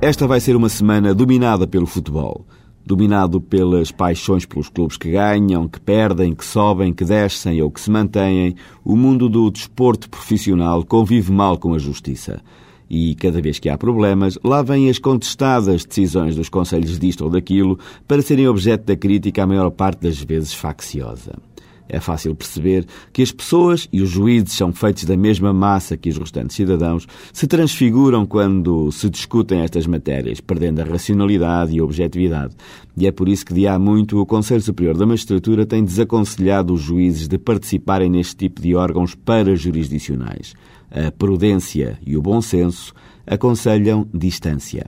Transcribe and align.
Esta 0.00 0.26
vai 0.26 0.40
ser 0.40 0.54
uma 0.54 0.68
semana 0.68 1.14
dominada 1.14 1.66
pelo 1.66 1.86
futebol. 1.86 2.46
Dominado 2.84 3.40
pelas 3.40 3.90
paixões 3.90 4.44
pelos 4.44 4.68
clubes 4.68 4.98
que 4.98 5.10
ganham, 5.10 5.66
que 5.66 5.80
perdem, 5.80 6.34
que 6.34 6.44
sobem, 6.44 6.92
que 6.92 7.04
descem 7.04 7.62
ou 7.62 7.70
que 7.70 7.80
se 7.80 7.90
mantêm, 7.90 8.54
o 8.84 8.94
mundo 8.94 9.26
do 9.28 9.50
desporto 9.50 10.08
profissional 10.10 10.84
convive 10.84 11.32
mal 11.32 11.56
com 11.56 11.72
a 11.74 11.78
justiça. 11.78 12.42
E 12.88 13.14
cada 13.16 13.40
vez 13.40 13.58
que 13.58 13.70
há 13.70 13.78
problemas, 13.78 14.38
lá 14.44 14.62
vêm 14.62 14.90
as 14.90 14.98
contestadas 14.98 15.84
decisões 15.84 16.36
dos 16.36 16.50
conselhos 16.50 16.98
disto 16.98 17.24
ou 17.24 17.30
daquilo 17.30 17.78
para 18.06 18.22
serem 18.22 18.46
objeto 18.46 18.84
da 18.84 18.96
crítica 18.96 19.42
a 19.42 19.46
maior 19.46 19.70
parte 19.70 20.02
das 20.02 20.22
vezes 20.22 20.52
facciosa. 20.52 21.32
É 21.88 22.00
fácil 22.00 22.34
perceber 22.34 22.84
que 23.12 23.22
as 23.22 23.30
pessoas 23.30 23.88
e 23.92 24.02
os 24.02 24.10
juízes 24.10 24.52
são 24.52 24.72
feitos 24.72 25.04
da 25.04 25.16
mesma 25.16 25.52
massa 25.52 25.96
que 25.96 26.08
os 26.08 26.18
restantes 26.18 26.56
cidadãos, 26.56 27.06
se 27.32 27.46
transfiguram 27.46 28.26
quando 28.26 28.90
se 28.90 29.08
discutem 29.08 29.60
estas 29.60 29.86
matérias, 29.86 30.40
perdendo 30.40 30.80
a 30.80 30.84
racionalidade 30.84 31.74
e 31.74 31.78
a 31.78 31.84
objetividade. 31.84 32.54
E 32.96 33.06
é 33.06 33.12
por 33.12 33.28
isso 33.28 33.46
que, 33.46 33.54
de 33.54 33.66
há 33.66 33.78
muito, 33.78 34.20
o 34.20 34.26
Conselho 34.26 34.62
Superior 34.62 34.96
da 34.96 35.06
Magistratura 35.06 35.66
tem 35.66 35.84
desaconselhado 35.84 36.72
os 36.74 36.80
juízes 36.80 37.28
de 37.28 37.38
participarem 37.38 38.10
neste 38.10 38.36
tipo 38.36 38.60
de 38.60 38.74
órgãos 38.74 39.14
parajurisdicionais. 39.14 40.54
A 40.90 41.10
prudência 41.10 41.98
e 42.06 42.16
o 42.16 42.22
bom 42.22 42.40
senso 42.40 42.94
aconselham 43.26 44.06
distância. 44.14 44.86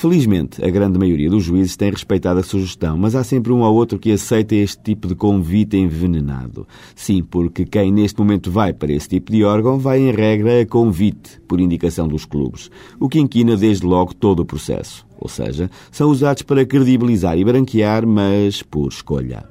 Felizmente, 0.00 0.64
a 0.64 0.70
grande 0.70 0.98
maioria 0.98 1.28
dos 1.28 1.44
juízes 1.44 1.76
tem 1.76 1.90
respeitado 1.90 2.40
a 2.40 2.42
sugestão, 2.42 2.96
mas 2.96 3.14
há 3.14 3.22
sempre 3.22 3.52
um 3.52 3.60
ou 3.60 3.74
outro 3.74 3.98
que 3.98 4.10
aceita 4.10 4.54
este 4.54 4.82
tipo 4.82 5.06
de 5.06 5.14
convite 5.14 5.76
envenenado. 5.76 6.66
Sim, 6.94 7.22
porque 7.22 7.66
quem 7.66 7.92
neste 7.92 8.18
momento 8.18 8.50
vai 8.50 8.72
para 8.72 8.90
esse 8.90 9.10
tipo 9.10 9.30
de 9.30 9.44
órgão 9.44 9.78
vai, 9.78 10.00
em 10.00 10.10
regra, 10.10 10.62
a 10.62 10.64
convite, 10.64 11.38
por 11.46 11.60
indicação 11.60 12.08
dos 12.08 12.24
clubes, 12.24 12.70
o 12.98 13.10
que 13.10 13.20
inquina 13.20 13.58
desde 13.58 13.84
logo 13.84 14.14
todo 14.14 14.40
o 14.40 14.46
processo. 14.46 15.06
Ou 15.18 15.28
seja, 15.28 15.70
são 15.92 16.08
usados 16.08 16.44
para 16.44 16.64
credibilizar 16.64 17.36
e 17.36 17.44
branquear, 17.44 18.06
mas 18.06 18.62
por 18.62 18.88
escolha. 18.88 19.44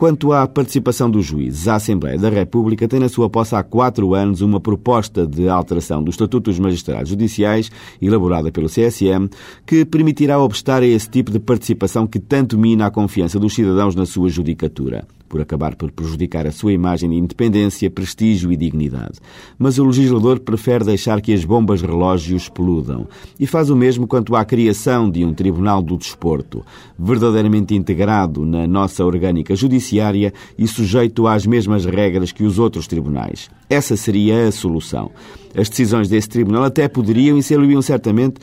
Quanto 0.00 0.32
à 0.32 0.48
participação 0.48 1.10
dos 1.10 1.26
juízes, 1.26 1.68
a 1.68 1.74
Assembleia 1.74 2.18
da 2.18 2.30
República 2.30 2.88
tem 2.88 2.98
na 2.98 3.10
sua 3.10 3.28
posse 3.28 3.54
há 3.54 3.62
quatro 3.62 4.14
anos 4.14 4.40
uma 4.40 4.58
proposta 4.58 5.26
de 5.26 5.46
alteração 5.46 6.02
do 6.02 6.10
Estatuto 6.10 6.48
dos 6.48 6.58
Magistrados 6.58 7.10
Judiciais, 7.10 7.70
elaborada 8.00 8.50
pelo 8.50 8.66
CSM, 8.66 9.28
que 9.66 9.84
permitirá 9.84 10.40
obstar 10.40 10.82
a 10.82 10.86
esse 10.86 11.06
tipo 11.06 11.30
de 11.30 11.38
participação 11.38 12.06
que 12.06 12.18
tanto 12.18 12.56
mina 12.56 12.86
a 12.86 12.90
confiança 12.90 13.38
dos 13.38 13.52
cidadãos 13.52 13.94
na 13.94 14.06
sua 14.06 14.30
judicatura 14.30 15.06
por 15.30 15.40
acabar 15.40 15.76
por 15.76 15.92
prejudicar 15.92 16.44
a 16.44 16.50
sua 16.50 16.72
imagem 16.72 17.08
de 17.08 17.16
independência, 17.16 17.88
prestígio 17.88 18.50
e 18.50 18.56
dignidade. 18.56 19.20
Mas 19.56 19.78
o 19.78 19.84
legislador 19.84 20.40
prefere 20.40 20.84
deixar 20.84 21.20
que 21.20 21.32
as 21.32 21.44
bombas 21.44 21.80
relógio 21.80 22.36
explodam 22.36 23.06
e 23.38 23.46
faz 23.46 23.70
o 23.70 23.76
mesmo 23.76 24.08
quanto 24.08 24.34
à 24.34 24.44
criação 24.44 25.08
de 25.08 25.24
um 25.24 25.32
Tribunal 25.32 25.80
do 25.80 25.96
Desporto, 25.96 26.66
verdadeiramente 26.98 27.76
integrado 27.76 28.44
na 28.44 28.66
nossa 28.66 29.04
orgânica 29.04 29.54
judiciária 29.54 30.34
e 30.58 30.66
sujeito 30.66 31.28
às 31.28 31.46
mesmas 31.46 31.84
regras 31.84 32.32
que 32.32 32.42
os 32.42 32.58
outros 32.58 32.88
tribunais. 32.88 33.48
Essa 33.68 33.96
seria 33.96 34.48
a 34.48 34.52
solução. 34.52 35.12
As 35.56 35.68
decisões 35.68 36.08
desse 36.08 36.28
tribunal 36.28 36.64
até 36.64 36.88
poderiam 36.88 37.36
e 37.36 37.42
seriam 37.42 37.82
certamente 37.82 38.40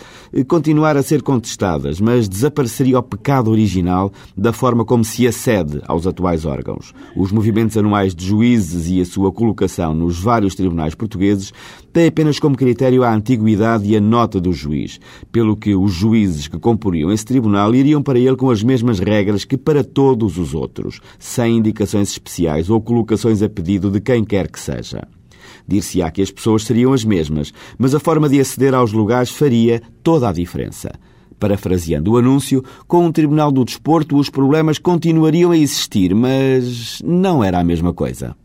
continuar 0.47 0.97
a 0.97 1.03
ser 1.03 1.21
contestadas, 1.21 2.01
mas 2.01 2.27
desapareceria 2.27 2.99
o 2.99 3.03
pecado 3.03 3.49
original 3.49 4.11
da 4.35 4.51
forma 4.51 4.83
como 4.83 5.03
se 5.05 5.27
acede 5.27 5.81
aos 5.87 6.05
atuais 6.05 6.45
órgãos. 6.45 6.76
Os 7.15 7.31
movimentos 7.31 7.77
anuais 7.77 8.13
de 8.13 8.25
juízes 8.25 8.89
e 8.89 9.01
a 9.01 9.05
sua 9.05 9.31
colocação 9.31 9.93
nos 9.93 10.19
vários 10.19 10.55
tribunais 10.55 10.95
portugueses 10.95 11.53
têm 11.91 12.07
apenas 12.07 12.39
como 12.39 12.55
critério 12.55 13.03
a 13.03 13.13
antiguidade 13.13 13.89
e 13.89 13.95
a 13.95 14.01
nota 14.01 14.39
do 14.39 14.53
juiz, 14.53 14.99
pelo 15.31 15.55
que 15.55 15.75
os 15.75 15.91
juízes 15.91 16.47
que 16.47 16.59
comporiam 16.59 17.11
esse 17.11 17.25
tribunal 17.25 17.73
iriam 17.73 18.01
para 18.01 18.19
ele 18.19 18.35
com 18.35 18.49
as 18.49 18.63
mesmas 18.63 18.99
regras 18.99 19.45
que 19.45 19.57
para 19.57 19.83
todos 19.83 20.37
os 20.37 20.53
outros, 20.53 20.99
sem 21.19 21.57
indicações 21.57 22.09
especiais 22.09 22.69
ou 22.69 22.81
colocações 22.81 23.41
a 23.41 23.49
pedido 23.49 23.89
de 23.89 23.99
quem 23.99 24.23
quer 24.23 24.49
que 24.49 24.59
seja. 24.59 25.07
Dir-se-á 25.67 26.09
que 26.11 26.21
as 26.21 26.31
pessoas 26.31 26.63
seriam 26.63 26.93
as 26.93 27.03
mesmas, 27.03 27.53
mas 27.77 27.93
a 27.93 27.99
forma 27.99 28.29
de 28.29 28.39
aceder 28.39 28.73
aos 28.73 28.91
lugares 28.93 29.29
faria 29.29 29.81
toda 30.01 30.29
a 30.29 30.33
diferença. 30.33 30.91
Parafraseando 31.39 32.11
o 32.11 32.17
anúncio, 32.17 32.63
com 32.87 33.05
um 33.05 33.11
Tribunal 33.11 33.51
do 33.51 33.63
Desporto 33.63 34.17
os 34.17 34.29
problemas 34.29 34.79
continuariam 34.79 35.51
a 35.51 35.57
existir, 35.57 36.13
mas 36.15 37.01
não 37.03 37.43
era 37.43 37.59
a 37.59 37.63
mesma 37.63 37.93
coisa. 37.93 38.35